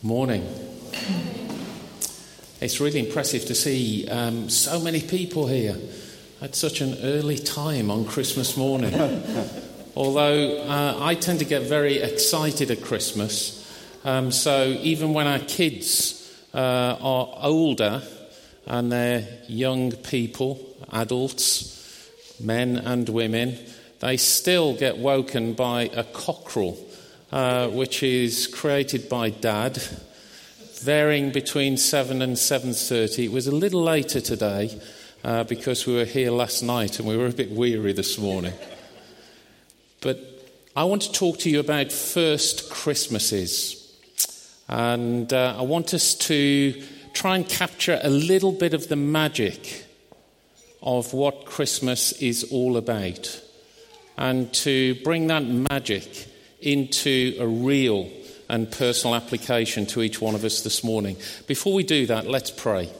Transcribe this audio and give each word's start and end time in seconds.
Morning. 0.00 0.46
It's 2.60 2.78
really 2.78 3.00
impressive 3.00 3.46
to 3.46 3.54
see 3.56 4.08
um, 4.08 4.48
so 4.48 4.78
many 4.78 5.00
people 5.00 5.48
here 5.48 5.76
at 6.40 6.54
such 6.54 6.80
an 6.80 6.98
early 7.02 7.36
time 7.36 7.90
on 7.90 8.04
Christmas 8.04 8.56
morning. 8.56 8.94
Although 9.96 10.62
uh, 10.62 10.98
I 11.00 11.16
tend 11.16 11.40
to 11.40 11.44
get 11.44 11.62
very 11.62 11.98
excited 11.98 12.70
at 12.70 12.80
Christmas, 12.80 13.56
um, 14.04 14.30
so 14.30 14.66
even 14.66 15.14
when 15.14 15.26
our 15.26 15.40
kids 15.40 16.32
uh, 16.54 16.96
are 17.00 17.34
older 17.42 18.00
and 18.66 18.92
they're 18.92 19.26
young 19.48 19.90
people, 19.90 20.60
adults, 20.92 22.08
men 22.38 22.76
and 22.76 23.08
women, 23.08 23.58
they 23.98 24.16
still 24.16 24.76
get 24.76 24.96
woken 24.98 25.54
by 25.54 25.90
a 25.92 26.04
cockerel, 26.04 26.78
uh, 27.32 27.68
which 27.68 28.02
is 28.02 28.46
created 28.46 29.08
by 29.08 29.30
Dad, 29.30 29.76
varying 30.80 31.32
between 31.32 31.76
seven 31.76 32.22
and 32.22 32.38
seven 32.38 32.72
thirty. 32.72 33.24
It 33.24 33.32
was 33.32 33.46
a 33.46 33.52
little 33.52 33.82
later 33.82 34.20
today 34.20 34.80
uh, 35.24 35.44
because 35.44 35.86
we 35.86 35.94
were 35.94 36.04
here 36.04 36.30
last 36.30 36.62
night 36.62 36.98
and 36.98 37.08
we 37.08 37.16
were 37.16 37.26
a 37.26 37.32
bit 37.32 37.50
weary 37.50 37.92
this 37.92 38.18
morning. 38.18 38.54
But 40.00 40.18
I 40.76 40.84
want 40.84 41.02
to 41.02 41.12
talk 41.12 41.38
to 41.40 41.50
you 41.50 41.60
about 41.60 41.90
first 41.90 42.70
Christmases, 42.70 43.92
and 44.68 45.32
uh, 45.32 45.56
I 45.58 45.62
want 45.62 45.92
us 45.94 46.14
to 46.14 46.82
try 47.12 47.34
and 47.34 47.48
capture 47.48 47.98
a 48.02 48.10
little 48.10 48.52
bit 48.52 48.74
of 48.74 48.88
the 48.88 48.96
magic 48.96 49.86
of 50.80 51.12
what 51.12 51.44
Christmas 51.44 52.12
is 52.22 52.44
all 52.52 52.76
about 52.76 53.42
and 54.16 54.52
to 54.52 54.94
bring 55.02 55.26
that 55.26 55.44
magic 55.44 56.27
into 56.60 57.36
a 57.38 57.46
real 57.46 58.10
and 58.48 58.70
personal 58.70 59.14
application 59.14 59.86
to 59.86 60.02
each 60.02 60.20
one 60.20 60.34
of 60.34 60.44
us 60.44 60.62
this 60.62 60.82
morning. 60.82 61.16
Before 61.46 61.74
we 61.74 61.82
do 61.82 62.06
that, 62.06 62.26
let's 62.26 62.50
pray. 62.50 62.90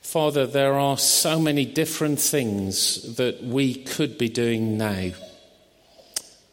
Father, 0.00 0.46
there 0.46 0.74
are 0.74 0.96
so 0.96 1.40
many 1.40 1.64
different 1.64 2.20
things 2.20 3.16
that 3.16 3.42
we 3.42 3.74
could 3.74 4.16
be 4.16 4.28
doing 4.28 4.78
now. 4.78 5.10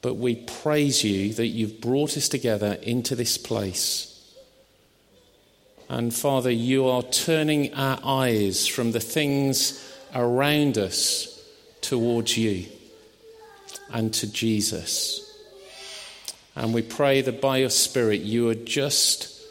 But 0.01 0.15
we 0.15 0.35
praise 0.35 1.03
you 1.03 1.33
that 1.35 1.47
you've 1.47 1.79
brought 1.79 2.17
us 2.17 2.27
together 2.27 2.73
into 2.81 3.15
this 3.15 3.37
place. 3.37 4.07
And 5.89 6.11
Father, 6.11 6.49
you 6.49 6.87
are 6.87 7.03
turning 7.03 7.75
our 7.75 7.99
eyes 8.03 8.65
from 8.65 8.93
the 8.93 8.99
things 8.99 9.95
around 10.15 10.79
us 10.79 11.39
towards 11.81 12.35
you 12.35 12.65
and 13.91 14.13
to 14.15 14.31
Jesus. 14.31 15.27
And 16.55 16.73
we 16.73 16.81
pray 16.81 17.21
that 17.21 17.41
by 17.41 17.57
your 17.57 17.69
Spirit 17.69 18.21
you 18.21 18.45
would 18.45 18.65
just 18.65 19.41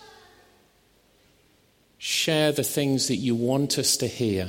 share 1.98 2.52
the 2.52 2.64
things 2.64 3.08
that 3.08 3.16
you 3.16 3.34
want 3.34 3.78
us 3.78 3.96
to 3.98 4.06
hear 4.06 4.48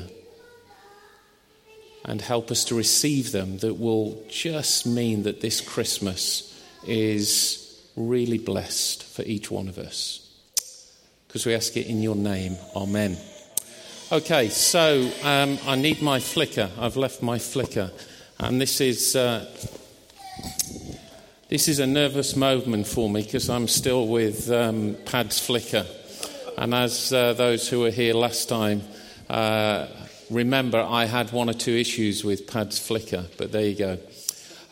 and 2.06 2.22
help 2.22 2.50
us 2.50 2.64
to 2.66 2.76
receive 2.76 3.32
them 3.32 3.58
that 3.60 3.76
will 3.76 4.24
just 4.30 4.86
mean 4.86 5.24
that 5.24 5.42
this 5.42 5.62
Christmas 5.62 6.48
is 6.88 7.80
really 7.96 8.38
blessed 8.38 9.04
for 9.04 9.22
each 9.24 9.52
one 9.52 9.68
of 9.68 9.78
us. 9.78 10.28
Because 11.28 11.46
we 11.46 11.54
ask 11.54 11.78
it 11.78 11.88
in 11.88 12.02
your 12.02 12.16
name. 12.16 12.58
Amen. 12.76 13.18
Okay, 14.12 14.50
so 14.50 15.10
um, 15.24 15.58
I 15.66 15.76
need 15.76 16.02
my 16.02 16.20
flicker. 16.20 16.70
I've 16.78 16.98
left 16.98 17.22
my 17.22 17.38
flicker, 17.40 17.92
and 18.40 18.60
this 18.60 18.82
is 18.82 19.16
uh, 19.16 19.46
this 21.50 21.68
is 21.68 21.80
a 21.80 21.88
nervous 21.88 22.36
moment 22.36 22.88
for 22.88 23.10
me 23.10 23.24
because 23.24 23.50
I'm 23.50 23.68
still 23.68 24.08
with 24.08 24.52
um, 24.52 24.96
Pad's 25.06 25.40
flicker, 25.40 25.86
and 26.58 26.74
as 26.74 27.12
uh, 27.12 27.34
those 27.34 27.68
who 27.68 27.82
were 27.82 27.92
here 27.92 28.14
last 28.14 28.50
time 28.50 28.82
uh, 29.30 29.88
remember, 30.30 30.80
I 30.82 31.06
had 31.06 31.32
one 31.32 31.50
or 31.50 31.54
two 31.54 31.72
issues 31.72 32.24
with 32.24 32.48
Pad's 32.48 32.80
flicker, 32.80 33.26
but 33.38 33.52
there 33.52 33.66
you 33.66 33.76
go. 33.76 33.98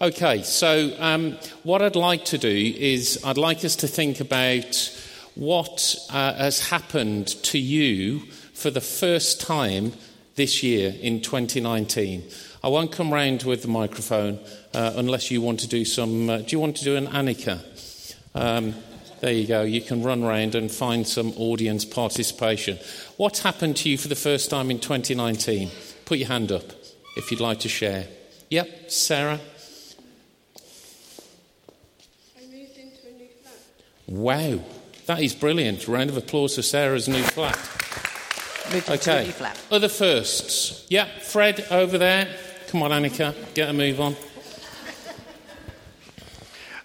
Okay, 0.01 0.43
so 0.43 0.93
um, 0.99 1.37
what 1.63 1.81
I'd 1.81 1.95
like 1.95 2.25
to 2.25 2.37
do 2.37 2.73
is 2.77 3.21
I'd 3.23 3.37
like 3.37 3.65
us 3.65 3.75
to 3.77 3.87
think 3.87 4.19
about 4.19 4.97
what 5.35 5.95
uh, 6.09 6.33
has 6.33 6.69
happened 6.69 7.27
to 7.43 7.59
you 7.59 8.19
for 8.53 8.69
the 8.69 8.81
first 8.81 9.41
time 9.41 9.93
this 10.35 10.63
year 10.63 10.93
in 11.01 11.21
2019. 11.21 12.23
I 12.63 12.67
won't 12.67 12.91
come 12.91 13.13
round 13.13 13.43
with 13.43 13.61
the 13.61 13.67
microphone 13.69 14.39
uh, 14.73 14.93
unless 14.95 15.31
you 15.31 15.41
want 15.41 15.61
to 15.61 15.67
do 15.67 15.85
some. 15.85 16.29
Uh, 16.29 16.37
do 16.39 16.47
you 16.49 16.59
want 16.59 16.75
to 16.77 16.83
do 16.83 16.95
an 16.97 17.07
Annika? 17.07 17.63
Um, 18.35 18.75
there 19.21 19.31
you 19.33 19.47
go. 19.47 19.63
You 19.63 19.81
can 19.81 20.03
run 20.03 20.23
round 20.23 20.55
and 20.55 20.69
find 20.71 21.07
some 21.07 21.31
audience 21.37 21.85
participation. 21.85 22.77
What's 23.17 23.39
happened 23.41 23.77
to 23.77 23.89
you 23.89 23.97
for 23.97 24.07
the 24.09 24.15
first 24.15 24.49
time 24.49 24.71
in 24.71 24.79
2019? 24.79 25.69
Put 26.05 26.17
your 26.17 26.27
hand 26.27 26.51
up 26.51 26.63
if 27.15 27.31
you'd 27.31 27.39
like 27.39 27.59
to 27.61 27.69
share. 27.69 28.07
Yep, 28.49 28.91
Sarah. 28.91 29.39
I 32.37 32.41
moved 32.41 32.77
into 32.77 33.07
a 33.07 33.11
new 33.11 33.27
flat. 33.41 33.57
Wow, 34.07 34.59
that 35.05 35.21
is 35.21 35.33
brilliant. 35.33 35.87
Round 35.87 36.09
of 36.09 36.17
applause 36.17 36.55
for 36.55 36.61
Sarah's 36.61 37.07
new 37.07 37.23
flat. 37.23 37.57
Moved 38.73 38.89
Okay. 38.89 39.25
new 39.25 39.31
flat. 39.31 39.57
Other 39.71 39.89
firsts. 39.89 40.85
Yeah, 40.89 41.05
Fred 41.19 41.65
over 41.71 41.97
there. 41.97 42.27
Come 42.69 42.83
on, 42.83 42.91
Annika, 42.91 43.33
get 43.55 43.67
a 43.67 43.73
move 43.73 43.99
on. 43.99 44.15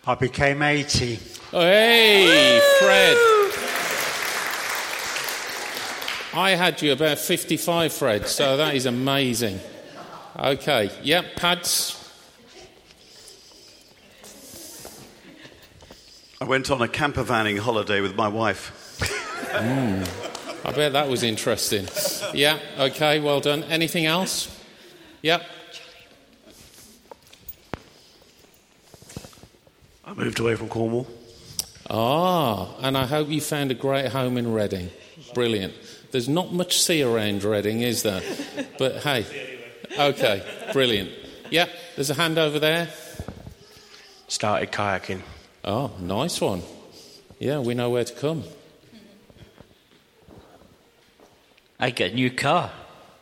I 0.07 0.15
became 0.15 0.63
80. 0.63 1.19
Oh, 1.53 1.61
hey, 1.61 2.59
Fred. 2.81 3.17
I 6.33 6.53
had 6.53 6.81
you 6.81 6.93
about 6.95 7.19
55, 7.19 7.93
Fred, 7.93 8.27
so 8.27 8.57
that 8.57 8.75
is 8.75 8.87
amazing. 8.87 9.61
Okay, 10.39 10.91
yep, 11.03 11.37
pads. 11.37 12.01
I 16.41 16.47
went 16.47 16.71
on 16.71 16.81
a 16.81 16.89
camper 16.89 17.25
vanning 17.25 17.59
holiday 17.59 18.01
with 18.01 18.17
my 18.17 18.29
wife. 18.29 18.99
Hmm. 19.53 20.03
I 20.67 20.73
bet 20.73 20.95
that 20.95 21.11
was 21.11 21.23
interesting. 21.23 21.87
Yeah, 22.33 22.59
okay, 22.79 23.21
well 23.21 23.41
done. 23.41 23.65
Anything 23.65 24.07
else? 24.07 24.49
Yep. 25.21 25.45
I 30.07 30.13
moved 30.13 30.39
away 30.41 30.55
from 30.55 30.69
Cornwall. 30.69 31.07
Ah, 31.89 32.75
and 32.81 32.97
I 32.97 33.07
hope 33.07 33.29
you 33.29 33.41
found 33.41 33.71
a 33.71 33.75
great 33.75 34.09
home 34.09 34.37
in 34.37 34.53
Reading. 34.53 34.91
Brilliant. 35.33 35.75
There's 36.11 36.29
not 36.29 36.53
much 36.53 36.81
sea 36.81 37.03
around 37.03 37.43
Reading, 37.43 37.81
is 37.81 38.03
there? 38.03 38.23
But 38.79 39.03
hey, 39.03 39.27
okay, 39.99 40.43
brilliant. 40.73 41.11
Yeah, 41.51 41.67
there's 41.97 42.11
a 42.11 42.15
hand 42.15 42.39
over 42.39 42.59
there. 42.59 42.89
Started 44.29 44.73
kayaking. 44.73 45.23
Oh, 45.65 45.93
nice 46.01 46.41
one. 46.41 46.63
Yeah, 47.39 47.61
we 47.61 47.75
know 47.75 47.91
where 47.91 48.05
to 48.05 48.15
come. 48.15 48.45
I 51.81 51.91
got 51.91 52.11
a 52.11 52.15
new 52.15 52.31
car. 52.31 52.71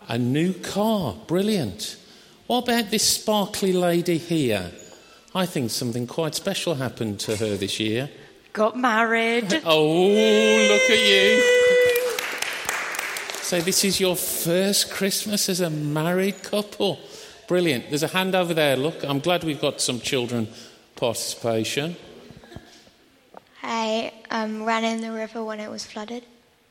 A 0.09 0.19
new 0.19 0.53
car, 0.53 1.16
brilliant. 1.26 1.97
What 2.49 2.64
about 2.64 2.91
this 2.91 3.06
sparkly 3.06 3.72
lady 3.72 4.19
here? 4.19 4.72
I 5.34 5.47
think 5.47 5.70
something 5.70 6.06
quite 6.06 6.34
special 6.34 6.75
happened 6.75 7.20
to 7.20 7.37
her 7.37 7.56
this 7.56 7.81
year. 7.81 8.10
Got 8.53 8.76
married. 8.76 9.62
Oh, 9.65 10.09
look 10.69 10.91
at 10.91 10.98
you. 10.98 11.43
So, 13.41 13.60
this 13.60 13.84
is 13.84 14.00
your 14.00 14.16
first 14.16 14.91
Christmas 14.91 15.48
as 15.48 15.60
a 15.60 15.70
married 15.70 16.43
couple. 16.43 16.98
Brilliant. 17.48 17.88
There's 17.88 18.03
a 18.03 18.09
hand 18.09 18.34
over 18.34 18.54
there. 18.54 18.76
Look, 18.76 19.04
I'm 19.04 19.20
glad 19.20 19.44
we've 19.44 19.60
got 19.60 19.81
some 19.81 20.00
children 20.00 20.48
participation. 20.97 21.97
I 23.62 24.12
um, 24.31 24.64
ran 24.64 24.85
in 24.85 25.00
the 25.00 25.12
river 25.12 25.44
when 25.44 25.61
it 25.61 25.70
was 25.70 25.85
flooded. 25.85 26.25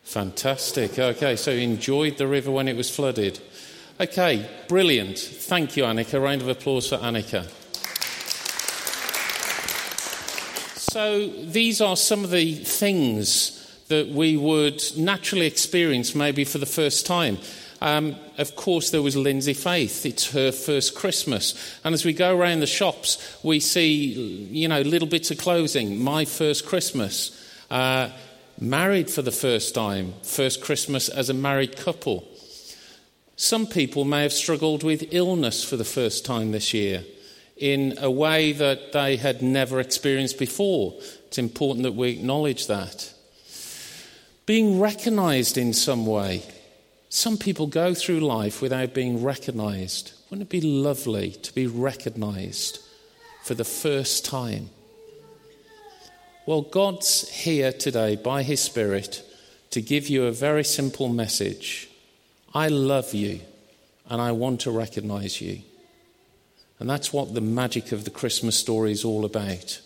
Fantastic. 0.03 0.97
Okay, 0.97 1.35
so 1.35 1.51
you 1.51 1.61
enjoyed 1.61 2.17
the 2.17 2.27
river 2.27 2.51
when 2.51 2.67
it 2.67 2.75
was 2.75 2.93
flooded. 2.93 3.39
Okay, 3.99 4.49
brilliant. 4.67 5.17
Thank 5.17 5.77
you, 5.77 5.83
Annika. 5.83 6.15
A 6.15 6.19
round 6.19 6.41
of 6.41 6.47
applause 6.47 6.89
for 6.89 6.97
Annika. 6.97 7.47
So, 10.91 11.25
these 11.25 11.79
are 11.79 11.95
some 11.95 12.25
of 12.25 12.31
the 12.31 12.53
things 12.53 13.65
that 13.87 14.09
we 14.09 14.35
would 14.35 14.83
naturally 14.97 15.45
experience 15.45 16.13
maybe 16.13 16.43
for 16.43 16.57
the 16.57 16.65
first 16.65 17.05
time. 17.05 17.37
Um, 17.79 18.17
of 18.37 18.57
course, 18.57 18.89
there 18.89 19.01
was 19.01 19.15
Lindsay 19.15 19.53
Faith. 19.53 20.05
It's 20.05 20.31
her 20.33 20.51
first 20.51 20.93
Christmas. 20.93 21.79
And 21.85 21.93
as 21.93 22.03
we 22.03 22.11
go 22.11 22.35
around 22.35 22.59
the 22.59 22.67
shops, 22.67 23.39
we 23.41 23.61
see, 23.61 23.93
you 24.51 24.67
know, 24.67 24.81
little 24.81 25.07
bits 25.07 25.31
of 25.31 25.37
clothing. 25.37 25.97
My 25.97 26.25
first 26.25 26.65
Christmas. 26.65 27.41
Uh, 27.69 28.09
married 28.59 29.09
for 29.09 29.21
the 29.21 29.31
first 29.31 29.73
time. 29.73 30.13
First 30.23 30.61
Christmas 30.61 31.07
as 31.07 31.29
a 31.29 31.33
married 31.33 31.77
couple. 31.77 32.27
Some 33.37 33.65
people 33.65 34.03
may 34.03 34.23
have 34.23 34.33
struggled 34.33 34.83
with 34.83 35.13
illness 35.13 35.63
for 35.63 35.77
the 35.77 35.85
first 35.85 36.25
time 36.25 36.51
this 36.51 36.73
year. 36.73 37.05
In 37.61 37.93
a 37.99 38.09
way 38.09 38.51
that 38.53 38.91
they 38.91 39.15
had 39.15 39.43
never 39.43 39.79
experienced 39.79 40.39
before. 40.39 40.95
It's 41.27 41.37
important 41.37 41.83
that 41.83 41.93
we 41.93 42.09
acknowledge 42.09 42.65
that. 42.65 43.13
Being 44.47 44.79
recognized 44.79 45.59
in 45.59 45.71
some 45.71 46.07
way. 46.07 46.43
Some 47.09 47.37
people 47.37 47.67
go 47.67 47.93
through 47.93 48.21
life 48.21 48.63
without 48.63 48.95
being 48.95 49.23
recognized. 49.23 50.13
Wouldn't 50.29 50.47
it 50.47 50.49
be 50.49 50.61
lovely 50.61 51.31
to 51.33 51.53
be 51.53 51.67
recognized 51.67 52.79
for 53.43 53.53
the 53.53 53.63
first 53.63 54.25
time? 54.25 54.71
Well, 56.47 56.63
God's 56.63 57.29
here 57.29 57.71
today 57.71 58.15
by 58.15 58.41
His 58.41 58.59
Spirit 58.59 59.23
to 59.69 59.81
give 59.81 60.09
you 60.09 60.25
a 60.25 60.31
very 60.31 60.63
simple 60.63 61.09
message 61.09 61.89
I 62.53 62.67
love 62.69 63.13
you 63.13 63.39
and 64.09 64.19
I 64.19 64.31
want 64.31 64.61
to 64.61 64.71
recognize 64.71 65.39
you. 65.39 65.61
And 66.81 66.89
that's 66.89 67.13
what 67.13 67.35
the 67.35 67.41
magic 67.41 67.91
of 67.91 68.05
the 68.05 68.09
Christmas 68.09 68.57
story 68.57 68.91
is 68.91 69.05
all 69.05 69.23
about. 69.23 69.79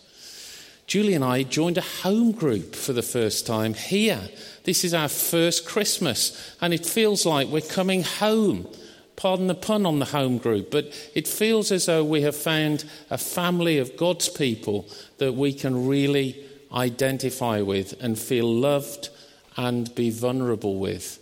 Julie 0.86 1.12
and 1.12 1.22
I 1.22 1.42
joined 1.42 1.76
a 1.76 1.82
home 1.82 2.32
group 2.32 2.74
for 2.74 2.94
the 2.94 3.02
first 3.02 3.46
time 3.46 3.74
here. 3.74 4.30
This 4.64 4.82
is 4.82 4.94
our 4.94 5.08
first 5.08 5.66
Christmas, 5.66 6.56
and 6.58 6.72
it 6.72 6.86
feels 6.86 7.26
like 7.26 7.48
we're 7.48 7.60
coming 7.60 8.02
home. 8.02 8.66
Pardon 9.14 9.46
the 9.46 9.54
pun 9.54 9.84
on 9.84 9.98
the 9.98 10.06
home 10.06 10.38
group, 10.38 10.70
but 10.70 10.86
it 11.14 11.28
feels 11.28 11.70
as 11.70 11.84
though 11.84 12.02
we 12.02 12.22
have 12.22 12.34
found 12.34 12.86
a 13.10 13.18
family 13.18 13.76
of 13.76 13.98
God's 13.98 14.30
people 14.30 14.88
that 15.18 15.34
we 15.34 15.52
can 15.52 15.86
really 15.86 16.42
identify 16.72 17.60
with 17.60 17.92
and 18.00 18.18
feel 18.18 18.50
loved 18.50 19.10
and 19.58 19.94
be 19.94 20.08
vulnerable 20.08 20.78
with. 20.78 21.18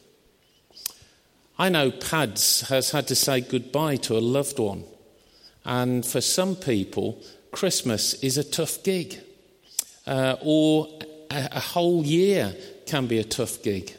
I 1.59 1.69
know 1.69 1.91
Pads 1.91 2.69
has 2.69 2.93
had 2.93 3.09
to 3.09 3.17
say 3.17 3.41
goodbye 3.41 3.97
to 3.97 4.17
a 4.17 4.21
loved 4.21 4.61
one, 4.61 4.85
and 5.65 6.05
for 6.05 6.21
some 6.21 6.57
people, 6.57 7.23
Christmas 7.53 8.15
is 8.15 8.37
a 8.37 8.45
tough 8.45 8.83
gig, 8.83 9.19
uh, 10.07 10.37
or 10.43 10.89
a, 11.31 11.49
a, 11.53 11.61
whole 11.61 12.05
year 12.05 12.55
can 12.87 13.07
be 13.07 13.19
a 13.19 13.25
tough 13.25 13.63
gig. 13.63 13.95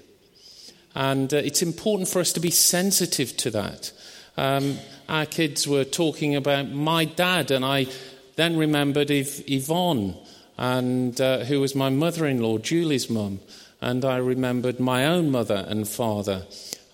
And 0.94 1.34
uh, 1.34 1.38
it's 1.38 1.62
important 1.62 2.10
for 2.10 2.20
us 2.20 2.34
to 2.34 2.40
be 2.40 2.52
sensitive 2.52 3.36
to 3.38 3.52
that. 3.52 3.92
Um, 4.38 4.78
our 5.10 5.26
kids 5.26 5.68
were 5.68 5.84
talking 5.84 6.36
about 6.36 6.70
my 6.70 7.06
dad, 7.06 7.52
and 7.52 7.66
I 7.66 7.88
then 8.36 8.58
remembered 8.58 9.10
Yvonne 9.10 10.16
and 10.58 11.20
uh, 11.20 11.40
who 11.46 11.60
was 11.60 11.76
my 11.76 11.90
mother 11.90 12.26
in 12.26 12.42
law, 12.42 12.58
Julie's 12.58 13.10
mum. 13.10 13.40
And 13.82 14.06
I 14.06 14.18
remembered 14.18 14.80
my 14.80 15.06
own 15.06 15.32
mother 15.32 15.66
and 15.68 15.88
father. 15.88 16.46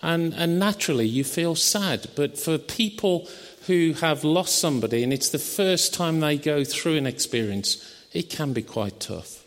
And, 0.01 0.33
and 0.33 0.59
naturally, 0.59 1.06
you 1.06 1.23
feel 1.23 1.56
sad. 1.56 2.07
But 2.15 2.38
for 2.38 2.57
people 2.57 3.27
who 3.68 3.94
have 3.94 4.24
lost 4.24 4.60
somebody 4.60 5.04
and 5.04 5.13
it's 5.13 5.30
the 5.30 5.40
first 5.40 5.94
time 5.94 6.19
they 6.19 6.38
go 6.38 6.63
through 6.63 6.98
an 6.98 7.08
experience, 7.08 7.78
it 8.13 8.30
can 8.30 8.54
be 8.54 8.62
quite 8.62 9.00
tough. 9.00 9.46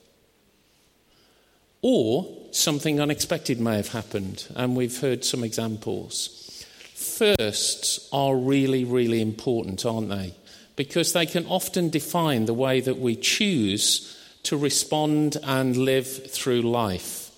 Or 1.82 2.26
something 2.50 3.00
unexpected 3.00 3.60
may 3.60 3.76
have 3.76 3.88
happened, 3.88 4.46
and 4.56 4.74
we've 4.74 5.00
heard 5.00 5.22
some 5.22 5.44
examples. 5.44 6.64
Firsts 6.94 8.08
are 8.10 8.34
really, 8.34 8.84
really 8.84 9.20
important, 9.20 9.84
aren't 9.84 10.08
they? 10.08 10.34
because 10.76 11.12
they 11.12 11.26
can 11.26 11.46
often 11.46 11.88
define 11.88 12.46
the 12.46 12.54
way 12.54 12.80
that 12.80 12.98
we 12.98 13.16
choose 13.16 14.16
to 14.42 14.56
respond 14.56 15.36
and 15.42 15.76
live 15.76 16.30
through 16.30 16.62
life. 16.62 17.30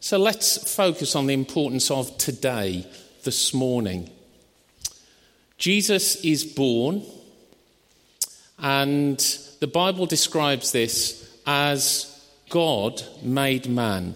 So 0.00 0.18
let's 0.18 0.74
focus 0.74 1.14
on 1.14 1.26
the 1.26 1.34
importance 1.34 1.90
of 1.90 2.16
today, 2.18 2.86
this 3.24 3.54
morning. 3.54 4.10
Jesus 5.64 6.16
is 6.16 6.44
born, 6.44 7.02
and 8.58 9.18
the 9.60 9.66
Bible 9.66 10.04
describes 10.04 10.72
this 10.72 11.26
as 11.46 12.22
God 12.50 13.02
made 13.22 13.66
man. 13.66 14.14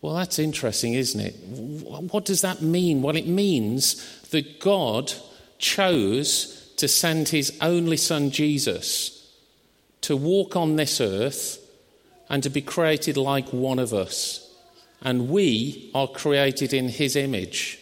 Well, 0.00 0.14
that's 0.14 0.38
interesting, 0.38 0.94
isn't 0.94 1.20
it? 1.20 1.34
What 2.10 2.24
does 2.24 2.40
that 2.40 2.62
mean? 2.62 3.02
Well, 3.02 3.18
it 3.18 3.26
means 3.26 3.96
that 4.30 4.60
God 4.60 5.12
chose 5.58 6.72
to 6.78 6.88
send 6.88 7.28
his 7.28 7.54
only 7.60 7.98
son 7.98 8.30
Jesus 8.30 9.30
to 10.00 10.16
walk 10.16 10.56
on 10.56 10.76
this 10.76 11.02
earth 11.02 11.58
and 12.30 12.42
to 12.42 12.48
be 12.48 12.62
created 12.62 13.18
like 13.18 13.52
one 13.52 13.78
of 13.78 13.92
us. 13.92 14.50
And 15.02 15.28
we 15.28 15.90
are 15.94 16.08
created 16.08 16.72
in 16.72 16.88
his 16.88 17.14
image. 17.14 17.78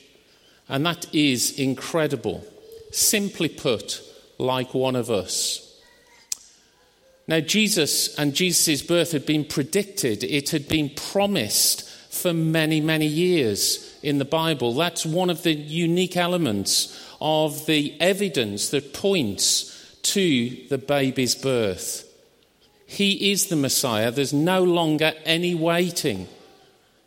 And 0.70 0.86
that 0.86 1.12
is 1.12 1.58
incredible. 1.58 2.46
Simply 2.92 3.48
put, 3.48 4.00
like 4.38 4.72
one 4.72 4.94
of 4.94 5.10
us. 5.10 5.66
Now, 7.26 7.40
Jesus 7.40 8.16
and 8.16 8.34
Jesus' 8.34 8.80
birth 8.80 9.12
had 9.12 9.26
been 9.26 9.44
predicted, 9.44 10.24
it 10.24 10.50
had 10.50 10.68
been 10.68 10.90
promised 10.90 11.88
for 12.12 12.32
many, 12.32 12.80
many 12.80 13.06
years 13.06 13.98
in 14.02 14.18
the 14.18 14.24
Bible. 14.24 14.74
That's 14.74 15.04
one 15.04 15.28
of 15.28 15.42
the 15.42 15.52
unique 15.52 16.16
elements 16.16 16.98
of 17.20 17.66
the 17.66 18.00
evidence 18.00 18.70
that 18.70 18.94
points 18.94 19.96
to 20.02 20.56
the 20.68 20.78
baby's 20.78 21.34
birth. 21.34 22.06
He 22.86 23.30
is 23.30 23.46
the 23.46 23.56
Messiah. 23.56 24.10
There's 24.10 24.32
no 24.32 24.64
longer 24.64 25.12
any 25.24 25.54
waiting. 25.54 26.28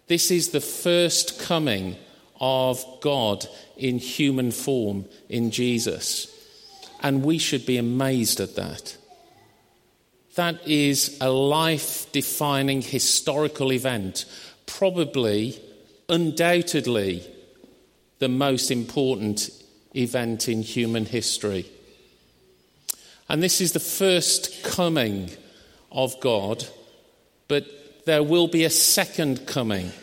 This 0.07 0.31
is 0.31 0.49
the 0.49 0.61
first 0.61 1.39
coming 1.39 1.97
of 2.45 2.83
God 2.99 3.47
in 3.77 3.99
human 3.99 4.51
form 4.51 5.05
in 5.29 5.49
Jesus. 5.49 6.27
And 7.01 7.23
we 7.23 7.37
should 7.37 7.65
be 7.65 7.77
amazed 7.77 8.41
at 8.41 8.57
that. 8.57 8.97
That 10.35 10.67
is 10.67 11.17
a 11.21 11.29
life 11.29 12.11
defining 12.11 12.81
historical 12.81 13.71
event, 13.71 14.25
probably, 14.65 15.57
undoubtedly, 16.09 17.23
the 18.19 18.27
most 18.27 18.71
important 18.71 19.49
event 19.95 20.49
in 20.49 20.63
human 20.63 21.05
history. 21.05 21.65
And 23.29 23.41
this 23.41 23.61
is 23.61 23.71
the 23.71 23.79
first 23.79 24.65
coming 24.65 25.29
of 25.93 26.19
God, 26.19 26.67
but 27.47 28.03
there 28.05 28.23
will 28.23 28.49
be 28.49 28.65
a 28.65 28.69
second 28.69 29.47
coming. 29.47 29.93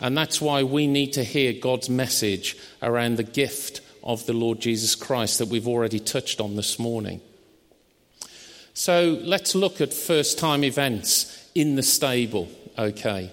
And 0.00 0.16
that's 0.16 0.40
why 0.40 0.62
we 0.62 0.86
need 0.86 1.12
to 1.12 1.24
hear 1.24 1.52
God's 1.52 1.90
message 1.90 2.56
around 2.82 3.16
the 3.16 3.22
gift 3.22 3.82
of 4.02 4.24
the 4.26 4.32
Lord 4.32 4.60
Jesus 4.60 4.94
Christ 4.94 5.38
that 5.38 5.48
we've 5.48 5.68
already 5.68 6.00
touched 6.00 6.40
on 6.40 6.56
this 6.56 6.78
morning. 6.78 7.20
So 8.72 9.20
let's 9.22 9.54
look 9.54 9.80
at 9.80 9.92
first 9.92 10.38
time 10.38 10.64
events 10.64 11.50
in 11.54 11.76
the 11.76 11.82
stable, 11.82 12.48
okay? 12.78 13.30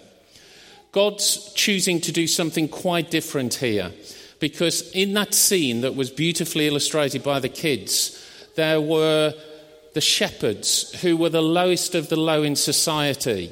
God's 0.92 1.54
choosing 1.54 2.02
to 2.02 2.12
do 2.12 2.28
something 2.28 2.68
quite 2.68 3.12
different 3.12 3.56
here 3.56 3.94
because 4.40 4.92
in 4.92 5.14
that 5.14 5.34
scene 5.34 5.82
that 5.82 5.96
was 5.96 6.12
beautifully 6.12 6.68
illustrated 6.68 7.24
by 7.24 7.40
the 7.40 7.50
kids, 7.50 8.24
there 8.56 8.82
were 8.82 9.34
the 9.94 10.02
shepherds 10.02 11.00
who 11.02 11.16
were 11.16 11.30
the 11.30 11.42
lowest 11.42 11.96
of 11.96 12.10
the 12.10 12.16
low 12.16 12.44
in 12.44 12.56
society. 12.56 13.52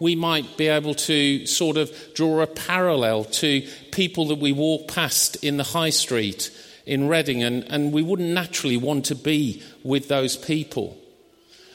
We 0.00 0.14
might 0.14 0.56
be 0.56 0.68
able 0.68 0.94
to 0.94 1.46
sort 1.46 1.76
of 1.76 1.92
draw 2.14 2.40
a 2.40 2.46
parallel 2.46 3.24
to 3.24 3.66
people 3.90 4.26
that 4.28 4.38
we 4.38 4.52
walk 4.52 4.88
past 4.88 5.36
in 5.42 5.56
the 5.56 5.64
high 5.64 5.90
street 5.90 6.50
in 6.86 7.06
Reading, 7.06 7.42
and, 7.42 7.64
and 7.64 7.92
we 7.92 8.02
wouldn't 8.02 8.30
naturally 8.30 8.78
want 8.78 9.04
to 9.06 9.14
be 9.14 9.62
with 9.82 10.08
those 10.08 10.36
people. 10.36 10.96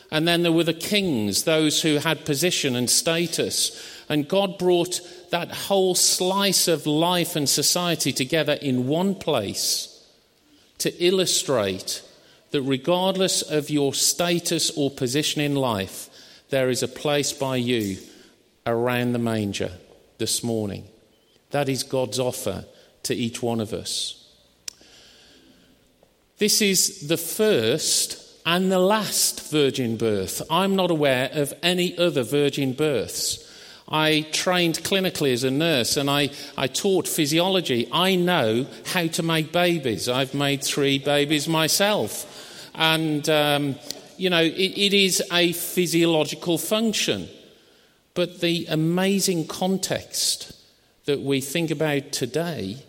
And 0.09 0.27
then 0.27 0.43
there 0.43 0.51
were 0.51 0.63
the 0.63 0.73
kings, 0.73 1.43
those 1.43 1.81
who 1.81 1.97
had 1.97 2.25
position 2.25 2.75
and 2.75 2.89
status. 2.89 4.03
And 4.09 4.27
God 4.27 4.57
brought 4.57 5.01
that 5.31 5.51
whole 5.51 5.95
slice 5.95 6.67
of 6.67 6.85
life 6.85 7.35
and 7.35 7.47
society 7.49 8.13
together 8.13 8.53
in 8.53 8.87
one 8.87 9.15
place 9.15 9.89
to 10.79 10.91
illustrate 11.03 12.03
that 12.51 12.61
regardless 12.61 13.41
of 13.41 13.69
your 13.69 13.93
status 13.93 14.69
or 14.77 14.91
position 14.91 15.41
in 15.41 15.55
life, 15.55 16.09
there 16.49 16.69
is 16.69 16.83
a 16.83 16.87
place 16.87 17.33
by 17.33 17.55
you 17.55 17.97
around 18.65 19.13
the 19.13 19.20
manger 19.20 19.72
this 20.17 20.43
morning. 20.43 20.86
That 21.51 21.70
is 21.70 21.84
God's 21.84 22.20
offer 22.20 22.65
to 23.03 23.13
each 23.13 23.41
one 23.41 23.60
of 23.60 23.74
us. 23.74 24.20
This 26.38 26.62
is 26.62 27.08
the 27.08 27.17
first 27.17 28.20
and 28.46 28.72
the 28.72 28.79
last 28.79 29.50
virgin 29.51 29.98
birth. 29.98 30.41
I'm 30.50 30.75
not 30.75 30.91
aware 30.91 31.29
of 31.34 31.53
any 31.62 31.98
other 31.98 32.24
virgin 32.24 32.74
births. 32.74 33.50
I 33.88 34.22
trained 34.32 34.79
clinically 34.79 35.34
as 35.34 35.43
a 35.43 35.51
nurse 35.51 35.98
and 35.98 36.10
I, 36.10 36.32
I 36.58 36.67
taught 36.67 37.08
physiology. 37.08 37.88
I 37.91 38.15
know 38.15 38.65
how 38.88 39.08
to 39.08 39.24
make 39.24 39.51
babies. 39.51 40.10
I've 40.10 40.34
made 40.34 40.63
three 40.63 41.00
babies 41.00 41.48
myself. 41.48 42.70
And, 42.74 43.27
um, 43.29 43.75
you 44.17 44.29
know, 44.29 44.41
it, 44.41 44.51
it 44.51 44.93
is 44.93 45.22
a 45.32 45.51
physiological 45.53 46.58
function. 46.58 47.29
But 48.13 48.41
the 48.41 48.67
amazing 48.70 49.48
context 49.48 50.53
that 51.05 51.22
we 51.22 51.41
think 51.41 51.72
about 51.72 52.12
today 52.12 52.84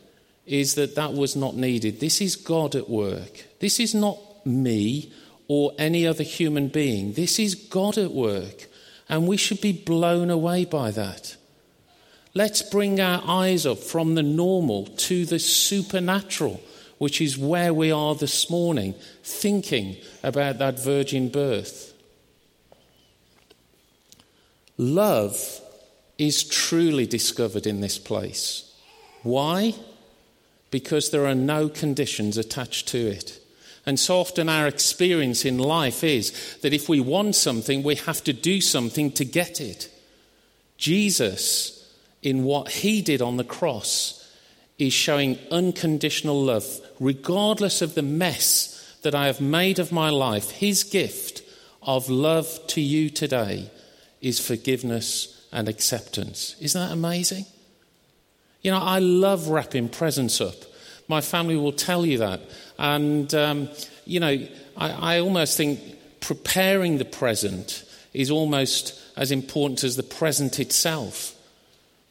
is 0.47 0.75
that 0.75 0.95
that 0.97 1.15
was 1.15 1.35
not 1.35 1.57
needed. 1.57 2.01
This 2.01 2.21
is 2.21 2.37
God 2.37 2.75
at 2.75 2.91
work. 2.91 3.45
This 3.61 3.81
is 3.81 3.95
not 3.95 4.19
me 4.45 5.13
or 5.49 5.73
any 5.79 6.07
other 6.07 6.23
human 6.23 6.69
being. 6.69 7.15
This 7.15 7.39
is 7.39 7.55
God 7.55 7.97
at 7.97 8.13
work, 8.13 8.67
and 9.09 9.27
we 9.27 9.37
should 9.37 9.61
be 9.61 9.73
blown 9.73 10.31
away 10.31 10.65
by 10.65 10.91
that. 10.91 11.37
Let's 12.35 12.63
bring 12.63 13.01
our 13.01 13.23
eyes 13.27 13.65
up 13.65 13.79
from 13.79 14.15
the 14.15 14.23
normal 14.23 14.87
to 14.87 15.25
the 15.25 15.39
supernatural, 15.39 16.61
which 16.99 17.21
is 17.21 17.39
where 17.39 17.73
we 17.73 17.91
are 17.91 18.15
this 18.15 18.51
morning, 18.51 18.95
thinking 19.23 19.97
about 20.23 20.59
that 20.59 20.79
virgin 20.79 21.29
birth. 21.29 21.94
Love 24.77 25.61
is 26.19 26.43
truly 26.43 27.07
discovered 27.07 27.67
in 27.67 27.81
this 27.81 27.99
place. 27.99 28.73
Why? 29.23 29.75
Because 30.71 31.11
there 31.11 31.27
are 31.27 31.35
no 31.35 31.69
conditions 31.69 32.37
attached 32.37 32.89
to 32.89 32.99
it. 32.99 33.41
And 33.87 34.01
so 34.01 34.19
often 34.19 34.49
our 34.49 34.67
experience 34.67 35.45
in 35.45 35.59
life 35.59 36.03
is 36.03 36.57
that 36.63 36.73
if 36.73 36.89
we 36.89 37.01
want 37.01 37.35
something, 37.35 37.83
we 37.83 37.97
have 37.97 38.25
to 38.25 38.33
do 38.33 38.61
something 38.61 39.13
to 39.13 39.25
get 39.25 39.61
it. 39.61 39.91
Jesus, 40.79 41.93
in 42.23 42.45
what 42.45 42.71
he 42.71 43.03
did 43.03 43.23
on 43.23 43.37
the 43.37 43.45
cross, 43.45 44.21
is 44.79 44.93
showing 44.93 45.39
unconditional 45.51 46.43
love, 46.43 46.67
regardless 46.99 47.83
of 47.83 47.95
the 47.95 48.03
mess 48.03 48.99
that 49.03 49.15
I 49.15 49.27
have 49.27 49.41
made 49.41 49.79
of 49.79 49.93
my 49.93 50.11
life. 50.11 50.51
His 50.51 50.83
gift 50.83 51.43
of 51.83 52.09
love 52.09 52.67
to 52.69 52.81
you 52.81 53.11
today 53.11 53.71
is 54.25 54.41
forgiveness 54.41 55.47
and 55.53 55.69
acceptance. 55.69 56.57
Isn't 56.59 56.81
that 56.81 56.93
amazing? 56.93 57.45
You 58.63 58.71
know, 58.71 58.79
I 58.79 58.99
love 58.99 59.49
wrapping 59.49 59.91
presents 59.91 60.41
up. 60.41 60.55
My 61.09 61.21
family 61.21 61.57
will 61.57 61.73
tell 61.73 62.07
you 62.07 62.19
that. 62.19 62.41
And, 62.79 63.33
um, 63.35 63.69
you 64.07 64.21
know, 64.21 64.49
I, 64.79 65.17
I 65.17 65.21
almost 65.21 65.59
think 65.59 65.79
preparing 66.21 66.97
the 66.97 67.05
present 67.05 67.85
is 68.15 68.31
almost 68.31 68.99
as 69.15 69.31
important 69.31 69.85
as 69.85 69.97
the 69.97 70.03
present 70.03 70.59
itself. 70.59 71.37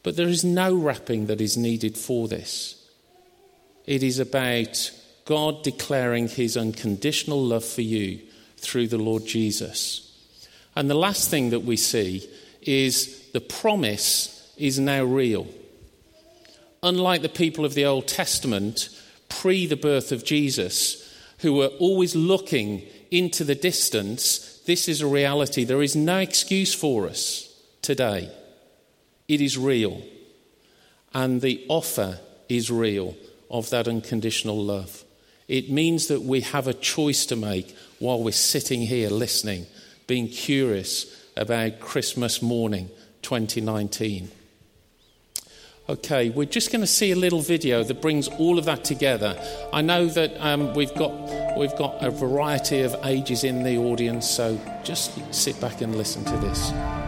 But 0.04 0.14
there 0.14 0.28
is 0.28 0.44
no 0.44 0.72
wrapping 0.72 1.26
that 1.26 1.40
is 1.40 1.56
needed 1.56 1.98
for 1.98 2.28
this. 2.28 2.80
It 3.86 4.04
is 4.04 4.20
about 4.20 4.92
God 5.24 5.64
declaring 5.64 6.28
his 6.28 6.56
unconditional 6.56 7.42
love 7.42 7.64
for 7.64 7.82
you 7.82 8.20
through 8.56 8.88
the 8.88 8.98
Lord 8.98 9.26
Jesus. 9.26 10.13
And 10.76 10.90
the 10.90 10.94
last 10.94 11.30
thing 11.30 11.50
that 11.50 11.64
we 11.64 11.76
see 11.76 12.28
is 12.62 13.30
the 13.32 13.40
promise 13.40 14.52
is 14.56 14.78
now 14.78 15.04
real. 15.04 15.46
Unlike 16.82 17.22
the 17.22 17.28
people 17.28 17.64
of 17.64 17.74
the 17.74 17.84
Old 17.84 18.06
Testament, 18.06 18.88
pre 19.28 19.66
the 19.66 19.76
birth 19.76 20.12
of 20.12 20.24
Jesus, 20.24 21.00
who 21.38 21.54
were 21.54 21.70
always 21.78 22.14
looking 22.14 22.82
into 23.10 23.44
the 23.44 23.54
distance, 23.54 24.60
this 24.66 24.88
is 24.88 25.00
a 25.00 25.06
reality. 25.06 25.64
There 25.64 25.82
is 25.82 25.96
no 25.96 26.18
excuse 26.18 26.74
for 26.74 27.06
us 27.06 27.52
today. 27.82 28.30
It 29.28 29.40
is 29.40 29.58
real. 29.58 30.02
And 31.12 31.40
the 31.40 31.64
offer 31.68 32.18
is 32.48 32.70
real 32.70 33.16
of 33.50 33.70
that 33.70 33.88
unconditional 33.88 34.62
love. 34.62 35.04
It 35.46 35.70
means 35.70 36.08
that 36.08 36.22
we 36.22 36.40
have 36.40 36.66
a 36.66 36.74
choice 36.74 37.26
to 37.26 37.36
make 37.36 37.76
while 37.98 38.22
we're 38.22 38.32
sitting 38.32 38.82
here 38.82 39.10
listening, 39.10 39.66
being 40.06 40.28
curious 40.28 41.24
about 41.36 41.80
Christmas 41.80 42.42
morning 42.42 42.90
2019. 43.22 44.30
Okay, 45.86 46.30
we're 46.30 46.46
just 46.46 46.72
going 46.72 46.80
to 46.80 46.86
see 46.86 47.10
a 47.10 47.16
little 47.16 47.42
video 47.42 47.84
that 47.84 48.00
brings 48.00 48.28
all 48.28 48.58
of 48.58 48.64
that 48.64 48.84
together. 48.84 49.38
I 49.70 49.82
know 49.82 50.06
that 50.06 50.34
um, 50.40 50.72
we've 50.72 50.94
got 50.94 51.12
we've 51.58 51.76
got 51.76 52.02
a 52.02 52.10
variety 52.10 52.80
of 52.80 52.96
ages 53.04 53.44
in 53.44 53.62
the 53.62 53.76
audience, 53.76 54.28
so 54.28 54.58
just 54.82 55.12
sit 55.34 55.60
back 55.60 55.82
and 55.82 55.94
listen 55.94 56.24
to 56.24 56.36
this. 56.38 57.03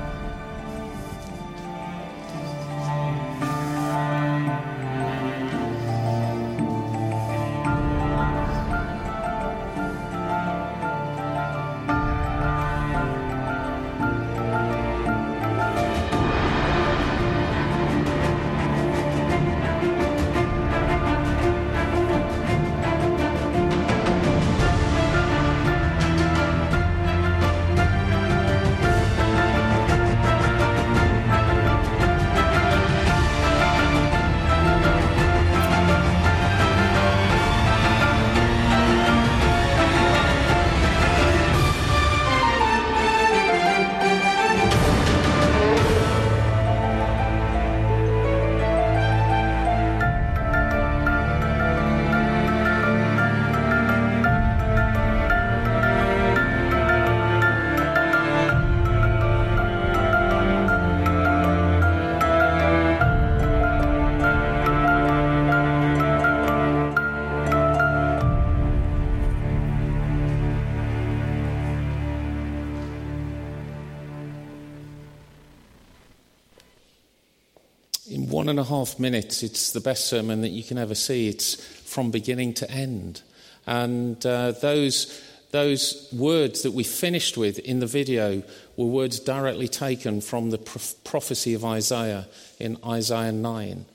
One 78.31 78.49
and 78.49 78.59
a 78.59 78.65
half 78.65 78.99
minutes, 78.99 79.43
it's 79.43 79.73
the 79.73 79.81
best 79.81 80.07
sermon 80.07 80.41
that 80.41 80.49
you 80.49 80.65
can 80.65 80.79
ever 80.79 80.95
see. 80.95 81.29
It's 81.29 81.55
from 81.83 82.11
beginning 82.11 82.55
to 82.55 82.71
end. 82.71 83.23
And 83.67 84.25
uh, 84.27 84.53
those, 84.53 85.23
those 85.53 86.09
words 86.13 86.63
that 86.63 86.73
we 86.73 86.83
finished 86.83 87.37
with 87.37 87.59
in 87.61 87.81
the 87.81 87.87
video 87.87 88.43
were 88.77 88.87
words 88.87 89.21
directly 89.21 89.69
taken 89.69 90.21
from 90.21 90.51
the 90.51 90.59
prophecy 91.05 91.55
of 91.55 91.65
Isaiah 91.65 92.27
in 92.59 92.79
Isaiah 92.85 93.33
9. 93.33 93.87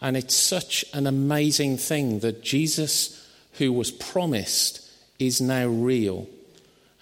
And 0.00 0.16
it's 0.16 0.34
such 0.34 0.84
an 0.92 1.06
amazing 1.06 1.76
thing 1.76 2.20
that 2.20 2.42
Jesus, 2.42 3.28
who 3.54 3.72
was 3.72 3.90
promised, 3.90 4.88
is 5.18 5.40
now 5.40 5.66
real. 5.66 6.28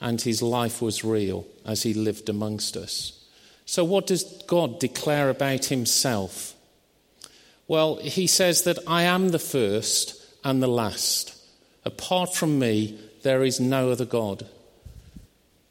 And 0.01 0.21
his 0.21 0.41
life 0.41 0.81
was 0.81 1.05
real 1.05 1.47
as 1.65 1.83
he 1.83 1.93
lived 1.93 2.31
amongst 2.31 2.77
us. 2.77 3.13
So, 3.67 3.85
what 3.85 4.07
does 4.07 4.25
God 4.47 4.81
declare 4.81 5.29
about 5.29 5.67
himself? 5.67 6.55
Well, 7.71 7.99
he 7.99 8.27
says 8.27 8.63
that 8.63 8.81
I 8.89 9.05
am 9.05 9.29
the 9.29 9.39
first 9.39 10.21
and 10.43 10.61
the 10.61 10.67
last. 10.67 11.41
Apart 11.85 12.35
from 12.35 12.59
me, 12.59 12.99
there 13.23 13.45
is 13.45 13.61
no 13.61 13.93
other 13.93 14.05
God. 14.05 14.45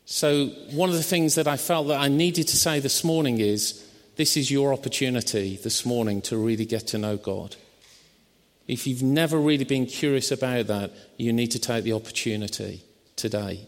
So, 0.05 0.45
one 0.71 0.87
of 0.87 0.95
the 0.95 1.03
things 1.03 1.35
that 1.35 1.45
I 1.45 1.57
felt 1.57 1.89
that 1.89 1.99
I 1.99 2.07
needed 2.07 2.47
to 2.47 2.55
say 2.55 2.79
this 2.79 3.03
morning 3.03 3.41
is 3.41 3.85
this 4.15 4.37
is 4.37 4.49
your 4.49 4.71
opportunity 4.71 5.57
this 5.57 5.85
morning 5.85 6.21
to 6.21 6.37
really 6.37 6.65
get 6.65 6.87
to 6.87 6.97
know 6.97 7.17
God. 7.17 7.57
If 8.65 8.87
you've 8.87 9.03
never 9.03 9.37
really 9.37 9.65
been 9.65 9.85
curious 9.85 10.31
about 10.31 10.67
that, 10.67 10.93
you 11.17 11.33
need 11.33 11.51
to 11.51 11.59
take 11.59 11.83
the 11.83 11.91
opportunity 11.91 12.81
today. 13.17 13.67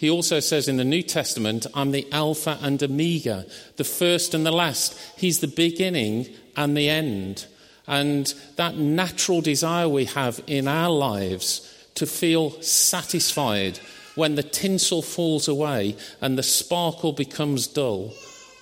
He 0.00 0.08
also 0.08 0.40
says 0.40 0.66
in 0.66 0.78
the 0.78 0.82
New 0.84 1.02
Testament, 1.02 1.66
I'm 1.74 1.90
the 1.90 2.10
Alpha 2.10 2.58
and 2.62 2.82
Omega, 2.82 3.44
the 3.76 3.84
first 3.84 4.32
and 4.32 4.46
the 4.46 4.50
last. 4.50 4.98
He's 5.18 5.40
the 5.40 5.46
beginning 5.46 6.26
and 6.56 6.74
the 6.74 6.88
end. 6.88 7.44
And 7.86 8.32
that 8.56 8.76
natural 8.76 9.42
desire 9.42 9.90
we 9.90 10.06
have 10.06 10.42
in 10.46 10.66
our 10.66 10.88
lives 10.88 11.70
to 11.96 12.06
feel 12.06 12.52
satisfied 12.62 13.78
when 14.14 14.36
the 14.36 14.42
tinsel 14.42 15.02
falls 15.02 15.48
away 15.48 15.96
and 16.22 16.38
the 16.38 16.42
sparkle 16.42 17.12
becomes 17.12 17.66
dull, 17.66 18.14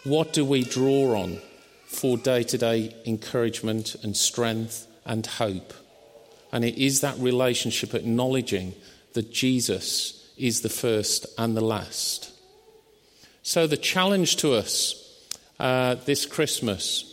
what 0.02 0.32
do 0.32 0.44
we 0.44 0.64
draw 0.64 1.22
on 1.22 1.40
for 1.86 2.16
day 2.16 2.42
to 2.42 2.58
day 2.58 2.96
encouragement 3.06 3.94
and 4.02 4.16
strength 4.16 4.88
and 5.06 5.24
hope? 5.24 5.72
And 6.50 6.64
it 6.64 6.84
is 6.84 7.00
that 7.02 7.16
relationship 7.18 7.94
acknowledging 7.94 8.74
that 9.12 9.32
Jesus 9.32 10.17
is 10.38 10.60
the 10.60 10.68
first 10.68 11.26
and 11.36 11.56
the 11.56 11.64
last. 11.64 12.32
So, 13.42 13.66
the 13.66 13.76
challenge 13.76 14.36
to 14.36 14.54
us 14.54 14.94
uh, 15.58 15.96
this 16.04 16.26
Christmas 16.26 17.08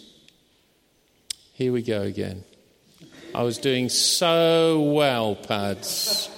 here 1.55 1.71
we 1.71 1.83
go 1.83 2.01
again. 2.01 2.43
I 3.33 3.43
was 3.43 3.59
doing 3.59 3.87
so 3.87 4.81
well, 4.81 5.35
Pads. 5.35 6.29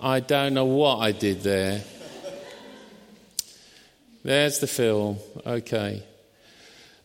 I 0.00 0.20
don't 0.20 0.54
know 0.54 0.64
what 0.64 1.00
I 1.00 1.12
did 1.12 1.42
there. 1.42 1.82
There's 4.22 4.60
the 4.60 4.66
film. 4.66 5.18
Okay. 5.44 6.02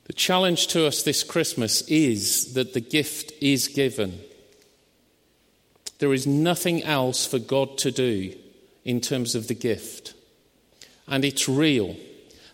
The 0.06 0.14
challenge 0.14 0.68
to 0.68 0.88
us 0.88 1.04
this 1.04 1.22
Christmas 1.22 1.82
is 1.90 2.54
that 2.54 2.74
the 2.74 2.80
gift 2.80 3.34
is 3.42 3.68
given. 3.68 4.22
There 6.00 6.14
is 6.14 6.26
nothing 6.26 6.84
else 6.84 7.26
for 7.26 7.40
God 7.40 7.78
to 7.80 7.92
do 7.92 8.34
in 8.84 9.02
terms 9.02 9.36
of 9.36 9.48
the 9.48 9.54
gift. 9.54 10.14
And 11.08 11.24
it's 11.24 11.48
real. 11.48 11.96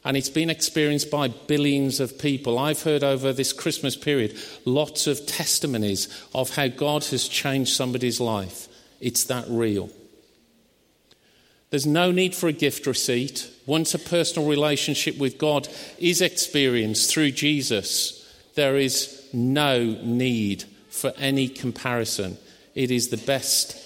And 0.03 0.15
it's 0.15 0.29
been 0.29 0.49
experienced 0.49 1.09
by 1.09 1.29
billions 1.29 1.99
of 1.99 2.19
people. 2.19 2.59
I've 2.59 2.83
heard 2.83 3.03
over 3.03 3.33
this 3.33 3.53
Christmas 3.53 3.95
period 3.95 4.37
lots 4.65 5.07
of 5.07 5.25
testimonies 5.25 6.07
of 6.33 6.55
how 6.55 6.67
God 6.67 7.05
has 7.05 7.27
changed 7.27 7.73
somebody's 7.73 8.19
life. 8.19 8.67
It's 8.99 9.23
that 9.25 9.45
real. 9.47 9.89
There's 11.69 11.87
no 11.87 12.11
need 12.11 12.35
for 12.35 12.47
a 12.47 12.53
gift 12.53 12.85
receipt. 12.85 13.51
Once 13.65 13.93
a 13.93 13.99
personal 13.99 14.47
relationship 14.47 15.17
with 15.17 15.37
God 15.37 15.67
is 15.97 16.21
experienced 16.21 17.11
through 17.11 17.31
Jesus, 17.31 18.21
there 18.53 18.77
is 18.77 19.27
no 19.33 19.83
need 19.83 20.63
for 20.89 21.13
any 21.17 21.47
comparison. 21.49 22.37
It 22.75 22.91
is 22.91 23.07
the 23.07 23.17
best 23.17 23.81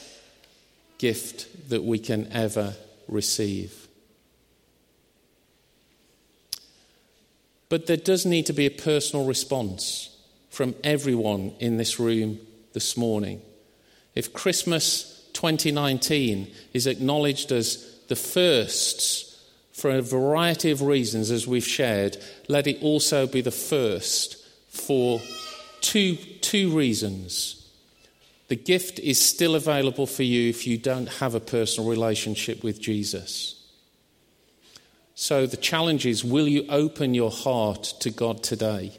gift 0.97 1.69
that 1.69 1.83
we 1.83 1.99
can 1.99 2.31
ever 2.33 2.75
receive. 3.07 3.87
But 7.69 7.85
there 7.85 7.97
does 7.97 8.25
need 8.25 8.47
to 8.47 8.53
be 8.53 8.65
a 8.65 8.71
personal 8.71 9.25
response 9.25 10.17
from 10.49 10.75
everyone 10.83 11.53
in 11.59 11.77
this 11.77 11.99
room 11.99 12.39
this 12.73 12.97
morning. 12.97 13.41
If 14.15 14.33
Christmas 14.33 15.29
2019 15.33 16.51
is 16.73 16.87
acknowledged 16.87 17.51
as 17.51 17.85
the 18.07 18.15
first 18.15 19.29
for 19.79 19.91
a 19.91 20.01
variety 20.01 20.71
of 20.71 20.81
reasons, 20.81 21.31
as 21.31 21.47
we've 21.47 21.65
shared. 21.65 22.17
Let 22.47 22.67
it 22.67 22.81
also 22.81 23.25
be 23.25 23.41
the 23.41 23.51
first 23.51 24.35
for 24.67 25.21
two, 25.79 26.15
two 26.15 26.75
reasons. 26.77 27.58
The 28.49 28.55
gift 28.55 28.99
is 28.99 29.23
still 29.23 29.55
available 29.55 30.07
for 30.07 30.23
you 30.23 30.49
if 30.49 30.65
you 30.65 30.77
don't 30.77 31.07
have 31.07 31.35
a 31.35 31.39
personal 31.39 31.89
relationship 31.89 32.63
with 32.63 32.81
Jesus. 32.81 33.55
So 35.13 35.45
the 35.45 35.57
challenge 35.57 36.05
is 36.05 36.23
will 36.23 36.47
you 36.47 36.65
open 36.67 37.13
your 37.13 37.29
heart 37.29 37.83
to 37.99 38.09
God 38.09 38.41
today? 38.43 38.97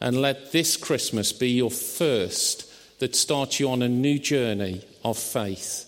And 0.00 0.20
let 0.20 0.52
this 0.52 0.76
Christmas 0.76 1.32
be 1.32 1.50
your 1.50 1.70
first 1.70 2.68
that 3.00 3.16
starts 3.16 3.58
you 3.58 3.68
on 3.68 3.82
a 3.82 3.88
new 3.88 4.18
journey 4.18 4.82
of 5.04 5.18
faith. 5.18 5.86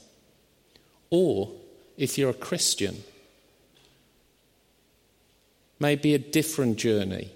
Or, 1.11 1.53
if 1.97 2.19
you're 2.19 2.31
a 2.31 2.35
Christian, 2.35 3.05
maybe 5.79 6.15
a 6.15 6.19
different 6.19 6.77
journey 6.77 7.31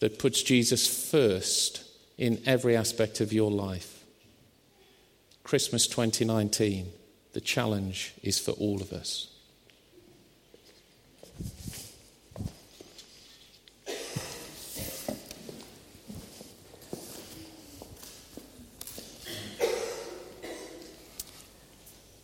that 0.00 0.18
puts 0.18 0.42
Jesus 0.42 1.10
first 1.10 1.84
in 2.18 2.42
every 2.46 2.76
aspect 2.76 3.20
of 3.20 3.32
your 3.32 3.50
life. 3.50 3.99
Christmas 5.50 5.88
2019, 5.88 6.92
the 7.32 7.40
challenge 7.40 8.14
is 8.22 8.38
for 8.38 8.52
all 8.52 8.80
of 8.80 8.92
us. 8.92 9.26